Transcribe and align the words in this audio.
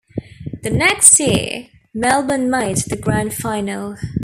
The 0.63 0.71
next 0.71 1.19
year, 1.19 1.67
Melbourne 1.93 2.49
made 2.49 2.77
the 2.77 2.97
Grand 2.97 3.35
Final. 3.35 3.97